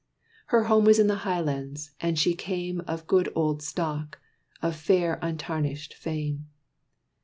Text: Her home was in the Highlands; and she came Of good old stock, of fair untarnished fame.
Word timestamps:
Her 0.47 0.63
home 0.63 0.85
was 0.85 0.97
in 0.97 1.05
the 1.05 1.17
Highlands; 1.29 1.91
and 2.01 2.17
she 2.17 2.33
came 2.33 2.81
Of 2.87 3.05
good 3.05 3.31
old 3.35 3.61
stock, 3.61 4.19
of 4.59 4.75
fair 4.75 5.19
untarnished 5.21 5.93
fame. 5.93 6.47